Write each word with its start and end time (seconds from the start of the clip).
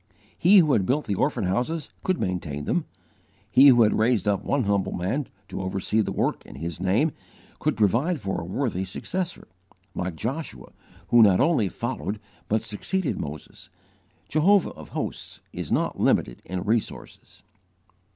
_He 0.35 0.57
who 0.57 0.73
had 0.73 0.87
built 0.87 1.05
the 1.05 1.13
orphan 1.13 1.43
houses 1.43 1.91
could 2.03 2.19
maintain 2.19 2.65
them; 2.65 2.85
He 3.51 3.67
who 3.67 3.83
had 3.83 3.93
raised 3.99 4.27
up 4.27 4.43
one 4.43 4.63
humble 4.63 4.93
man 4.93 5.27
to 5.49 5.61
oversee 5.61 6.01
the 6.01 6.11
work 6.11 6.43
in 6.43 6.55
His 6.55 6.79
name, 6.79 7.11
could 7.59 7.77
provide 7.77 8.19
for 8.19 8.41
a 8.41 8.43
worthy 8.43 8.83
successor, 8.83 9.47
like 9.93 10.15
Joshua 10.15 10.71
who 11.09 11.21
not 11.21 11.39
only 11.39 11.69
followed 11.69 12.19
but 12.49 12.63
succeeded 12.63 13.19
Moses. 13.19 13.69
Jehovah 14.27 14.71
of 14.71 14.89
hosts 14.89 15.43
is 15.53 15.71
not 15.71 15.99
limited 15.99 16.41
in 16.45 16.63
resources. 16.63 17.43